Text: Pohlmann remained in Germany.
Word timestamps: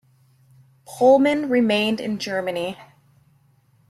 Pohlmann 0.87 1.47
remained 1.51 2.01
in 2.01 2.17
Germany. 2.17 2.75